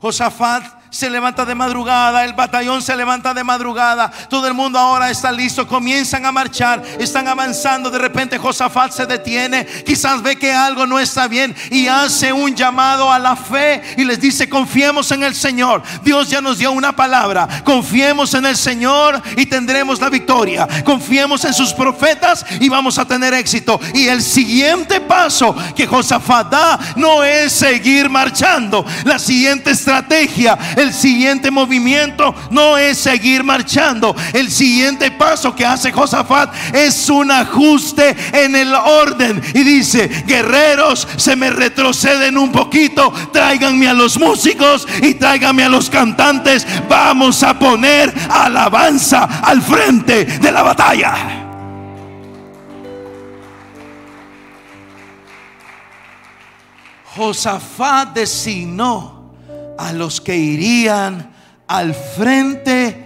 [0.00, 5.10] Josafat se levanta de madrugada, el batallón se levanta de madrugada, todo el mundo ahora
[5.10, 10.52] está listo, comienzan a marchar, están avanzando, de repente Josafat se detiene, quizás ve que
[10.52, 15.10] algo no está bien y hace un llamado a la fe y les dice, confiemos
[15.12, 20.00] en el Señor, Dios ya nos dio una palabra, confiemos en el Señor y tendremos
[20.00, 23.80] la victoria, confiemos en sus profetas y vamos a tener éxito.
[23.94, 30.94] Y el siguiente paso que Josafat da no es seguir marchando, la siguiente estrategia el
[30.94, 34.16] siguiente movimiento no es seguir marchando.
[34.32, 39.42] El siguiente paso que hace Josafat es un ajuste en el orden.
[39.52, 43.12] Y dice, guerreros, se me retroceden un poquito.
[43.30, 46.66] Tráiganme a los músicos y tráiganme a los cantantes.
[46.88, 51.14] Vamos a poner alabanza al frente de la batalla.
[57.14, 59.19] Josafat designó
[59.80, 61.30] a los que irían
[61.66, 62.96] al frente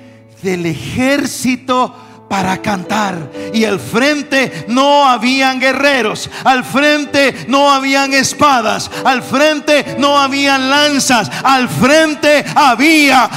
[0.42, 1.94] del ejército
[2.28, 3.30] para cantar.
[3.52, 10.68] Y al frente no habían guerreros, al frente no habían espadas, al frente no habían
[10.68, 13.30] lanzas, al frente había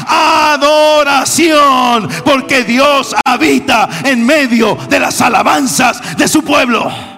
[0.54, 7.17] adoración, porque Dios habita en medio de las alabanzas de su pueblo.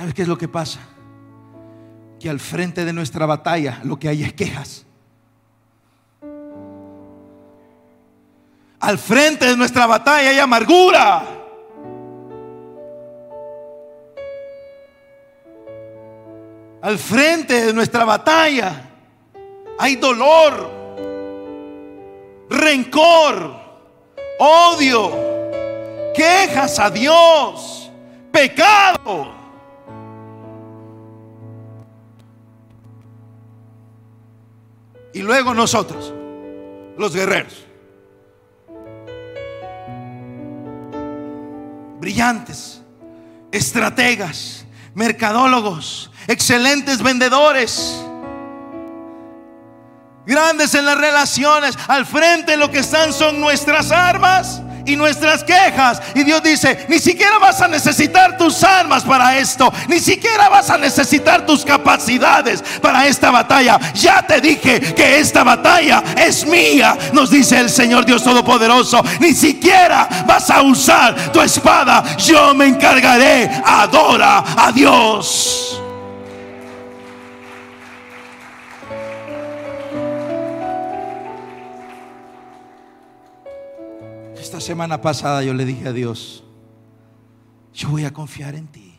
[0.00, 0.80] ¿Sabes qué es lo que pasa?
[2.18, 4.86] que al frente de nuestra batalla lo que hay es quejas.
[8.78, 11.22] Al frente de nuestra batalla hay amargura.
[16.80, 18.88] Al frente de nuestra batalla
[19.78, 20.70] hay dolor,
[22.48, 23.54] rencor,
[24.38, 25.12] odio,
[26.14, 27.90] quejas a Dios,
[28.32, 29.39] pecado.
[35.12, 36.12] Y luego nosotros,
[36.96, 37.64] los guerreros.
[41.98, 42.80] Brillantes,
[43.52, 48.00] estrategas, mercadólogos, excelentes vendedores,
[50.26, 51.76] grandes en las relaciones.
[51.88, 56.00] Al frente lo que están son nuestras armas y nuestras quejas.
[56.14, 60.70] Y Dios dice, ni siquiera vas a necesitar tus armas para esto, ni siquiera vas
[60.70, 63.78] a necesitar tus capacidades para esta batalla.
[63.94, 69.02] Ya te dije que esta batalla es mía, nos dice el Señor Dios Todopoderoso.
[69.20, 73.50] Ni siquiera vas a usar tu espada, yo me encargaré.
[73.64, 75.79] Adora a Dios.
[84.60, 86.44] Semana pasada yo le dije a Dios,
[87.72, 88.98] yo voy a confiar en ti.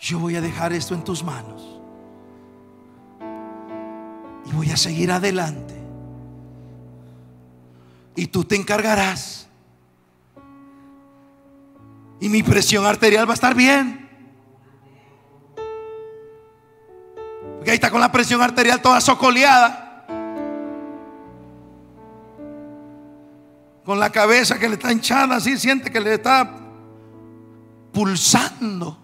[0.00, 1.80] Yo voy a dejar esto en tus manos.
[4.44, 5.74] Y voy a seguir adelante.
[8.14, 9.48] Y tú te encargarás.
[12.20, 14.08] Y mi presión arterial va a estar bien.
[17.56, 19.83] Porque ahí está con la presión arterial toda socoleada.
[23.84, 26.50] Con la cabeza que le está hinchada, así siente que le está
[27.92, 28.98] pulsando.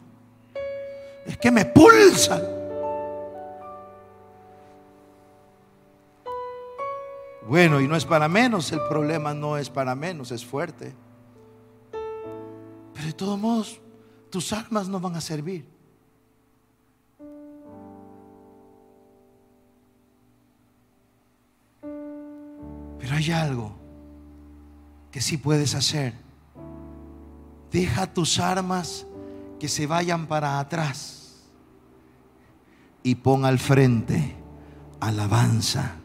[1.26, 2.42] Es que me pulsa.
[7.46, 10.94] Bueno, y no es para menos, el problema no es para menos, es fuerte.
[12.94, 13.80] Pero de todos modos,
[14.30, 15.66] tus armas no van a servir.
[22.98, 23.79] Pero hay algo
[25.10, 26.14] que sí puedes hacer.
[27.72, 29.06] Deja tus armas
[29.58, 31.36] que se vayan para atrás
[33.02, 34.36] y pon al frente
[35.00, 35.96] alabanza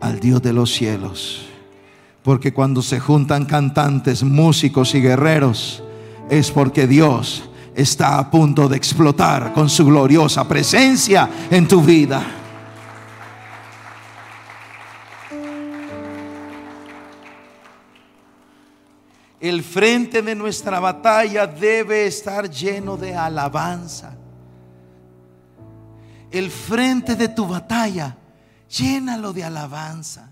[0.00, 1.46] al Dios de los cielos.
[2.22, 5.82] Porque cuando se juntan cantantes, músicos y guerreros,
[6.28, 12.37] es porque Dios está a punto de explotar con su gloriosa presencia en tu vida.
[19.48, 24.14] El frente de nuestra batalla debe estar lleno de alabanza.
[26.30, 28.14] El frente de tu batalla,
[28.68, 30.28] llénalo de alabanza.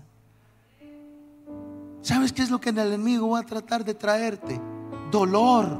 [2.03, 4.61] ¿Sabes qué es lo que el enemigo va a tratar de traerte?
[5.09, 5.79] Dolor.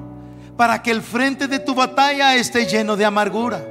[0.57, 3.63] Para que el frente de tu batalla esté lleno de amargura.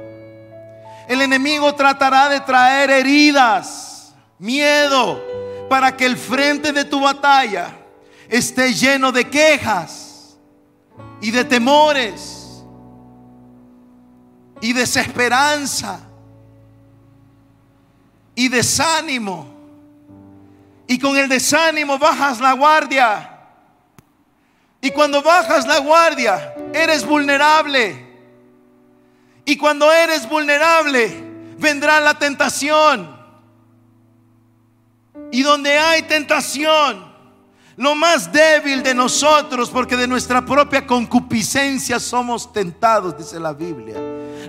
[1.09, 5.21] El enemigo tratará de traer heridas, miedo,
[5.69, 7.76] para que el frente de tu batalla
[8.29, 10.37] esté lleno de quejas
[11.21, 12.63] y de temores
[14.61, 15.99] y desesperanza
[18.35, 19.55] y desánimo.
[20.87, 23.33] Y con el desánimo bajas la guardia.
[24.79, 28.05] Y cuando bajas la guardia, eres vulnerable.
[29.43, 31.23] Y cuando eres vulnerable,
[31.57, 33.17] vendrá la tentación.
[35.31, 37.11] Y donde hay tentación,
[37.77, 43.95] lo más débil de nosotros, porque de nuestra propia concupiscencia somos tentados, dice la Biblia.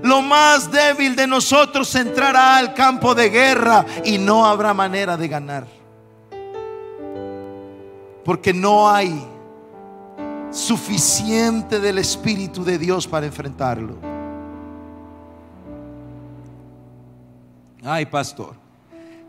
[0.03, 5.29] Lo más débil de nosotros entrará al campo de guerra y no habrá manera de
[5.29, 5.67] ganar.
[8.25, 9.27] Porque no hay
[10.51, 13.97] suficiente del Espíritu de Dios para enfrentarlo.
[17.85, 18.68] Ay, pastor.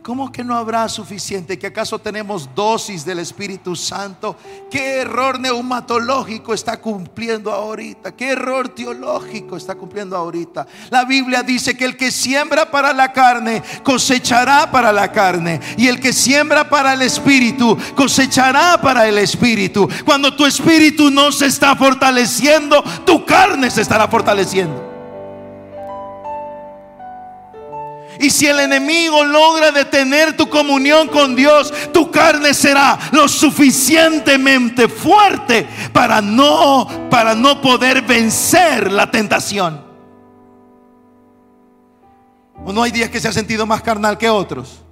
[0.01, 1.59] ¿Cómo que no habrá suficiente?
[1.59, 4.37] ¿Que acaso tenemos dosis del Espíritu Santo?
[4.71, 8.15] ¿Qué error neumatológico está cumpliendo ahorita?
[8.15, 10.65] ¿Qué error teológico está cumpliendo ahorita?
[10.89, 15.59] La Biblia dice que el que siembra para la carne cosechará para la carne.
[15.77, 19.89] Y el que siembra para el Espíritu cosechará para el Espíritu.
[20.05, 24.88] Cuando tu Espíritu no se está fortaleciendo, tu carne se estará fortaleciendo.
[28.20, 34.89] Y si el enemigo logra detener tu comunión con Dios, tu carne será lo suficientemente
[34.89, 39.82] fuerte para no para no poder vencer la tentación.
[42.65, 44.84] ¿O no hay días que se ha sentido más carnal que otros?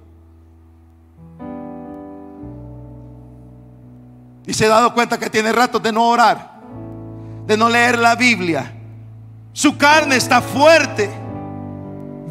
[4.46, 6.62] Y se ha dado cuenta que tiene ratos de no orar,
[7.46, 8.72] de no leer la Biblia.
[9.52, 11.27] Su carne está fuerte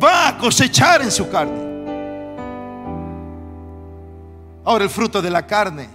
[0.01, 1.67] va a cosechar en su carne.
[4.63, 5.87] Ahora el fruto de la carne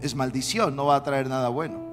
[0.00, 1.88] es maldición, no va a traer nada bueno.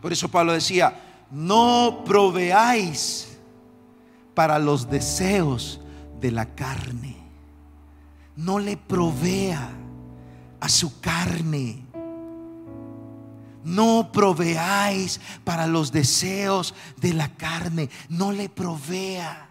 [0.00, 1.00] Por eso Pablo decía,
[1.30, 3.36] no proveáis
[4.34, 5.80] para los deseos
[6.20, 7.16] de la carne.
[8.36, 9.70] No le provea
[10.60, 11.85] a su carne.
[13.66, 17.90] No proveáis para los deseos de la carne.
[18.08, 19.50] No le provea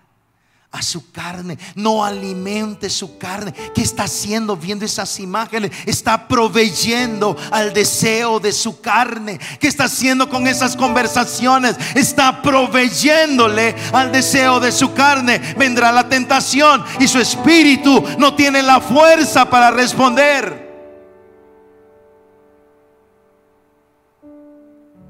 [0.71, 1.57] a su carne.
[1.75, 3.53] No alimente su carne.
[3.73, 5.71] ¿Qué está haciendo viendo esas imágenes?
[5.85, 9.37] Está proveyendo al deseo de su carne.
[9.59, 11.75] ¿Qué está haciendo con esas conversaciones?
[11.93, 15.41] Está proveyéndole al deseo de su carne.
[15.57, 20.64] Vendrá la tentación y su espíritu no tiene la fuerza para responder.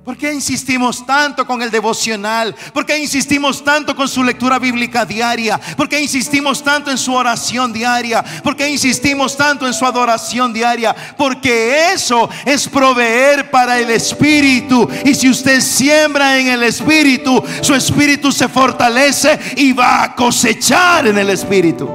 [0.05, 2.55] ¿Por qué insistimos tanto con el devocional?
[2.71, 5.59] ¿Por qué insistimos tanto con su lectura bíblica diaria?
[5.75, 8.23] ¿Por qué insistimos tanto en su oración diaria?
[8.43, 10.95] ¿Por qué insistimos tanto en su adoración diaria?
[11.17, 14.87] Porque eso es proveer para el Espíritu.
[15.03, 21.07] Y si usted siembra en el Espíritu, su Espíritu se fortalece y va a cosechar
[21.07, 21.89] en el Espíritu.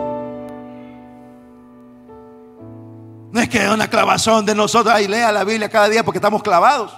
[3.30, 6.18] No es que es una clavazón de nosotros, ahí lea la Biblia cada día porque
[6.18, 6.90] estamos clavados.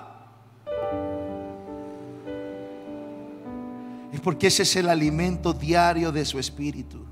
[4.13, 7.07] Es porque ese es el alimento diario de su espíritu.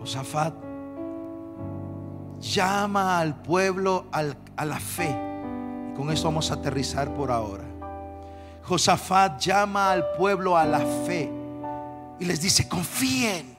[0.00, 0.54] Josafat
[2.40, 5.14] llama al pueblo a la fe.
[5.90, 7.64] Y con eso vamos a aterrizar por ahora.
[8.64, 11.30] Josafat llama al pueblo a la fe
[12.18, 13.57] y les dice, confíen.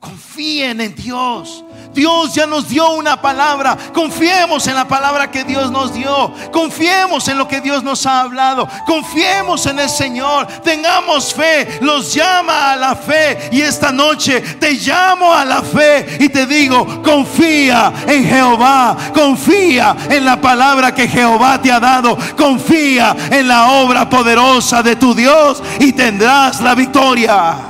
[0.00, 1.62] Confíen en Dios.
[1.92, 3.76] Dios ya nos dio una palabra.
[3.92, 6.32] Confiemos en la palabra que Dios nos dio.
[6.50, 8.66] Confiemos en lo que Dios nos ha hablado.
[8.86, 10.46] Confiemos en el Señor.
[10.64, 11.80] Tengamos fe.
[11.82, 13.50] Los llama a la fe.
[13.52, 18.96] Y esta noche te llamo a la fe y te digo, confía en Jehová.
[19.12, 22.16] Confía en la palabra que Jehová te ha dado.
[22.38, 27.69] Confía en la obra poderosa de tu Dios y tendrás la victoria.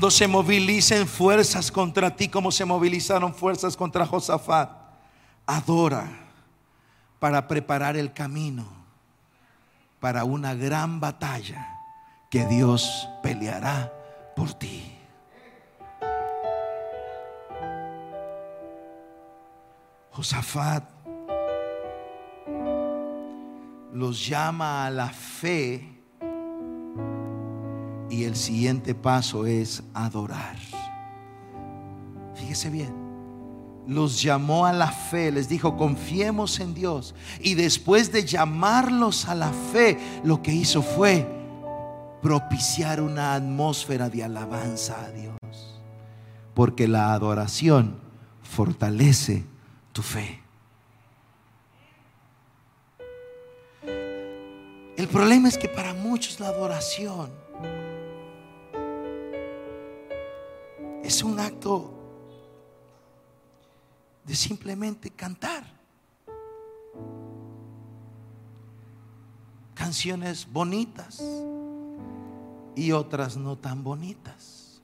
[0.00, 4.70] Cuando se movilicen fuerzas contra ti, como se movilizaron fuerzas contra Josafat,
[5.44, 6.08] adora
[7.18, 8.66] para preparar el camino
[10.00, 11.68] para una gran batalla
[12.30, 13.92] que Dios peleará
[14.34, 14.90] por ti.
[20.12, 20.84] Josafat
[23.92, 25.99] los llama a la fe
[28.10, 30.56] y el siguiente paso es adorar.
[32.34, 32.92] Fíjese bien.
[33.86, 37.14] Los llamó a la fe, les dijo, confiemos en Dios.
[37.40, 41.26] Y después de llamarlos a la fe, lo que hizo fue
[42.20, 45.80] propiciar una atmósfera de alabanza a Dios.
[46.54, 47.98] Porque la adoración
[48.42, 49.44] fortalece
[49.92, 50.40] tu fe.
[54.96, 57.39] El problema es que para muchos la adoración
[61.02, 61.94] es un acto
[64.24, 65.64] de simplemente cantar.
[69.74, 71.22] Canciones bonitas
[72.76, 74.80] y otras no tan bonitas.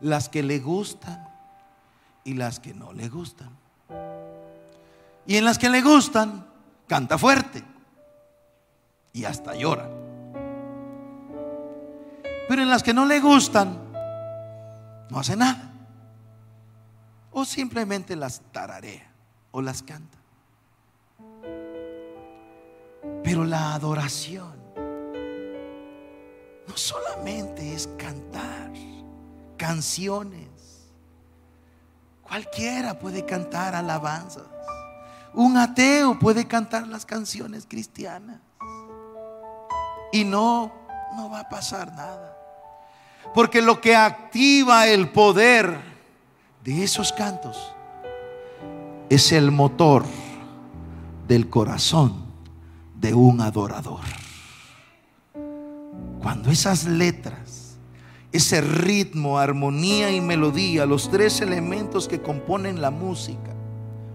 [0.00, 1.28] Las que le gustan
[2.24, 3.56] y las que no le gustan.
[5.26, 6.46] Y en las que le gustan,
[6.86, 7.64] canta fuerte
[9.12, 9.88] y hasta llora.
[12.48, 13.85] Pero en las que no le gustan,
[15.10, 15.72] no hace nada.
[17.32, 19.10] O simplemente las tararea
[19.50, 20.18] o las canta.
[23.22, 24.54] Pero la adoración
[26.66, 28.72] no solamente es cantar
[29.56, 30.48] canciones.
[32.22, 34.44] Cualquiera puede cantar alabanzas.
[35.34, 38.40] Un ateo puede cantar las canciones cristianas.
[40.12, 40.72] Y no,
[41.14, 42.35] no va a pasar nada.
[43.34, 45.78] Porque lo que activa el poder
[46.64, 47.72] de esos cantos
[49.08, 50.04] es el motor
[51.28, 52.26] del corazón
[52.94, 54.00] de un adorador.
[56.20, 57.76] Cuando esas letras,
[58.32, 63.54] ese ritmo, armonía y melodía, los tres elementos que componen la música,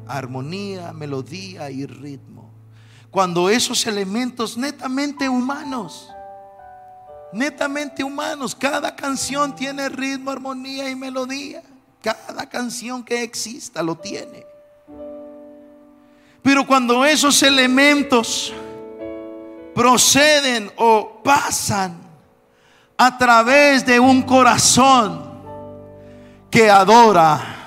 [0.08, 2.52] armonía, melodía y ritmo,
[3.10, 6.10] cuando esos elementos netamente humanos,
[7.34, 11.64] netamente humanos, cada canción tiene ritmo, armonía y melodía,
[12.02, 14.46] cada canción que exista lo tiene.
[16.42, 18.54] Pero cuando esos elementos
[19.76, 21.98] proceden o pasan
[22.98, 25.32] a través de un corazón
[26.50, 27.62] que adora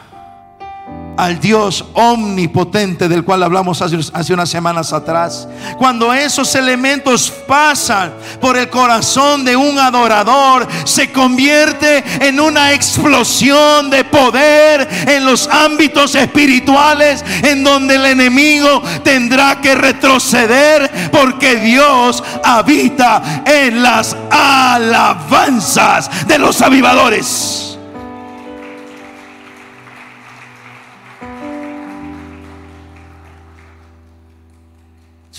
[1.16, 5.48] al Dios omnipotente del cual hablamos hace, unas semanas atrás.
[5.78, 8.12] Cuando esos elementos pasan
[8.44, 15.48] por el corazón de un adorador, se convierte en una explosión de poder en los
[15.48, 26.10] ámbitos espirituales en donde el enemigo tendrá que retroceder porque Dios habita en las alabanzas
[26.26, 27.78] de los avivadores.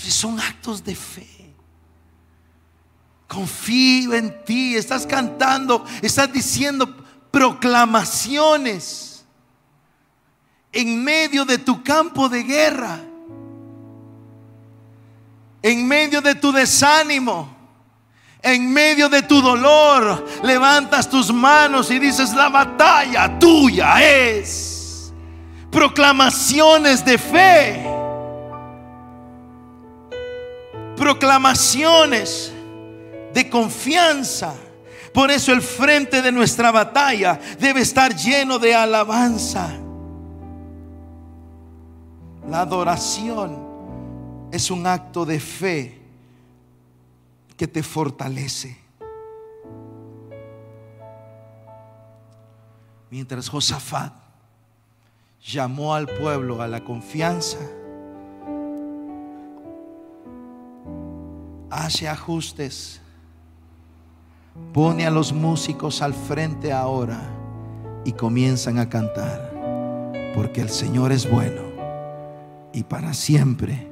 [0.08, 1.35] son actos de fe.
[3.26, 4.76] Confío en ti.
[4.76, 6.88] Estás cantando, estás diciendo
[7.30, 9.24] proclamaciones
[10.72, 13.00] en medio de tu campo de guerra.
[15.62, 17.54] En medio de tu desánimo.
[18.42, 25.12] En medio de tu dolor, levantas tus manos y dices, la batalla tuya es.
[25.70, 27.96] Proclamaciones de fe
[30.96, 32.52] proclamaciones
[33.36, 34.54] de confianza.
[35.12, 39.76] Por eso el frente de nuestra batalla debe estar lleno de alabanza.
[42.48, 43.58] La adoración
[44.50, 46.00] es un acto de fe
[47.58, 48.78] que te fortalece.
[53.10, 54.14] Mientras Josafat
[55.44, 57.58] llamó al pueblo a la confianza,
[61.68, 63.02] hace ajustes,
[64.72, 67.20] pone a los músicos al frente ahora
[68.04, 69.52] y comienzan a cantar,
[70.34, 71.62] porque el Señor es bueno
[72.72, 73.88] y para siempre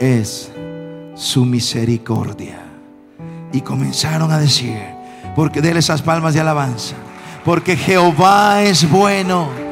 [0.00, 0.50] es
[1.14, 2.64] su misericordia.
[3.52, 4.78] Y comenzaron a decir,
[5.36, 6.94] porque déle esas palmas de alabanza,
[7.44, 9.67] porque Jehová es bueno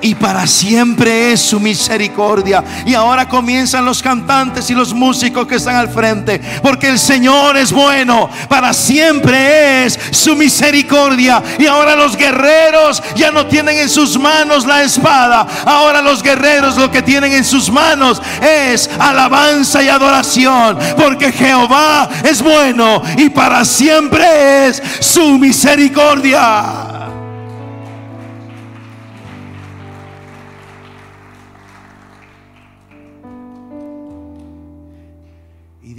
[0.00, 2.64] y para siempre es su misericordia.
[2.86, 7.56] Y ahora comienzan los cantantes y los músicos que están al frente, porque el Señor
[7.56, 11.42] es bueno, para siempre es su misericordia.
[11.58, 16.76] Y ahora los guerreros ya no tienen en sus manos la espada, ahora los guerreros
[16.76, 23.28] lo que tienen en sus manos es alabanza y adoración, porque Jehová es bueno y
[23.30, 26.87] para siempre es su misericordia.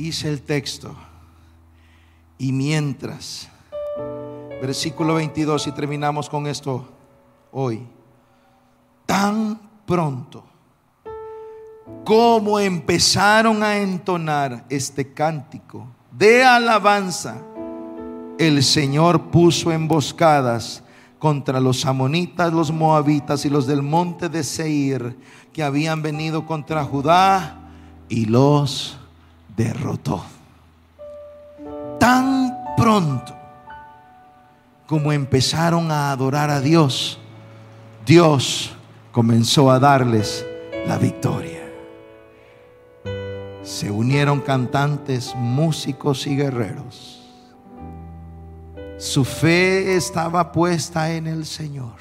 [0.09, 0.95] Dice el texto,
[2.39, 3.47] y mientras,
[4.59, 6.89] versículo 22, y terminamos con esto
[7.51, 7.85] hoy,
[9.05, 10.43] tan pronto
[12.03, 17.39] como empezaron a entonar este cántico de alabanza,
[18.39, 20.83] el Señor puso emboscadas
[21.19, 25.19] contra los amonitas, los moabitas y los del monte de Seir
[25.53, 27.69] que habían venido contra Judá
[28.09, 28.99] y los
[29.59, 30.23] derrotó.
[31.99, 33.35] Tan pronto
[34.87, 37.19] como empezaron a adorar a Dios,
[38.05, 38.71] Dios
[39.11, 40.45] comenzó a darles
[40.87, 41.59] la victoria.
[43.61, 47.29] Se unieron cantantes, músicos y guerreros.
[48.97, 51.99] Su fe estaba puesta en el Señor.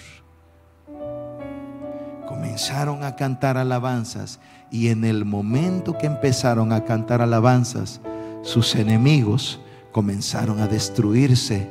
[2.29, 4.39] Comenzaron a cantar alabanzas
[4.71, 8.03] y en el momento que empezaron a cantar alabanzas,
[8.43, 9.61] sus enemigos
[9.93, 11.71] comenzaron a destruirse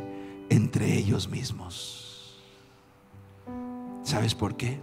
[0.50, 2.42] entre ellos mismos.
[4.02, 4.80] ¿Sabes por qué?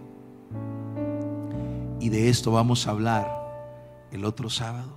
[1.99, 3.27] Y de esto vamos a hablar
[4.13, 4.95] el otro sábado.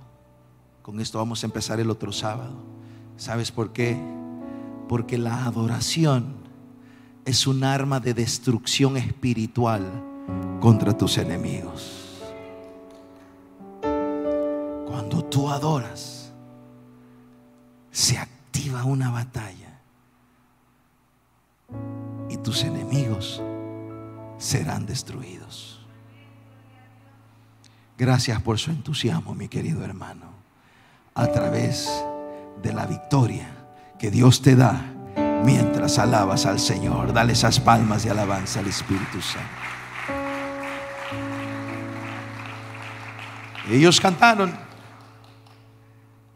[0.81, 2.55] Con esto vamos a empezar el otro sábado.
[3.17, 3.97] ¿Sabes por qué?
[4.87, 6.35] Porque la adoración
[7.25, 10.08] es un arma de destrucción espiritual
[10.59, 12.21] contra tus enemigos.
[13.81, 16.31] Cuando tú adoras,
[17.91, 19.79] se activa una batalla
[22.29, 23.41] y tus enemigos
[24.37, 25.79] serán destruidos.
[27.97, 30.27] Gracias por su entusiasmo, mi querido hermano,
[31.15, 31.89] a través
[32.61, 33.49] de la victoria
[33.97, 34.81] que Dios te da
[35.43, 37.11] mientras alabas al Señor.
[37.11, 39.58] Dale esas palmas de alabanza al Espíritu Santo.
[43.69, 44.57] Ellos cantaron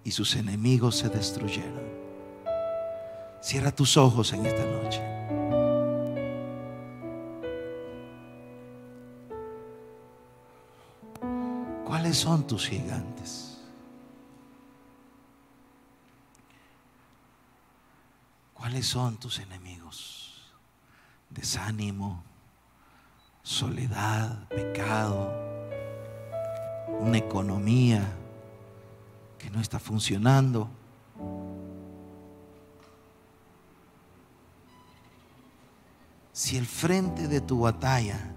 [0.04, 1.82] y sus enemigos se destruyeron.
[3.42, 5.02] Cierra tus ojos en esta noche.
[11.84, 13.58] ¿Cuáles son tus gigantes?
[18.54, 20.52] ¿Cuáles son tus enemigos?
[21.32, 22.24] Desánimo,
[23.42, 25.53] soledad, pecado,
[27.04, 28.01] una economía
[29.38, 30.70] que no está funcionando.
[36.32, 38.34] Si el frente de tu batalla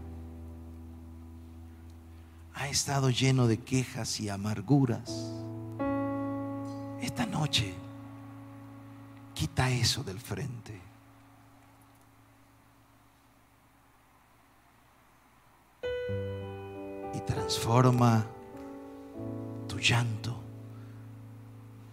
[2.54, 5.32] ha estado lleno de quejas y amarguras,
[7.00, 7.72] esta noche
[9.32, 10.80] quita eso del frente.
[17.14, 18.26] Y transforma
[19.76, 20.34] tu llanto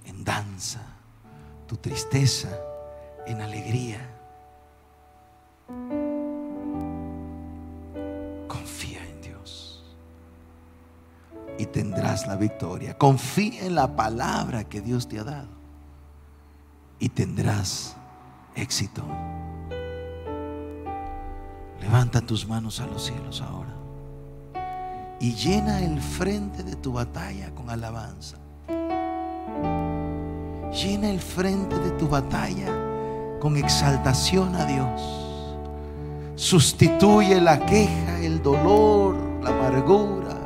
[0.05, 0.81] en danza,
[1.67, 2.49] tu tristeza
[3.27, 3.99] en alegría.
[8.47, 9.83] Confía en Dios
[11.57, 12.97] y tendrás la victoria.
[12.97, 15.49] Confía en la palabra que Dios te ha dado
[16.99, 17.97] y tendrás
[18.55, 19.03] éxito.
[21.81, 23.82] Levanta tus manos a los cielos ahora
[25.19, 28.37] y llena el frente de tu batalla con alabanza.
[30.71, 32.67] Llena el frente de tu batalla
[33.39, 35.23] con exaltación a Dios.
[36.35, 40.39] Sustituye la queja, el dolor, la amargura.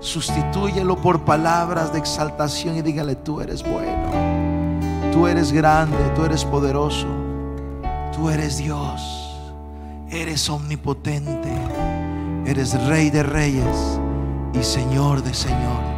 [0.00, 4.10] Sustitúyelo por palabras de exaltación y dígale, tú eres bueno,
[5.12, 7.06] tú eres grande, tú eres poderoso,
[8.12, 9.00] tú eres Dios,
[10.10, 11.52] eres omnipotente,
[12.52, 13.98] Eres Rey de Reyes
[14.52, 15.88] y Señor de Señores.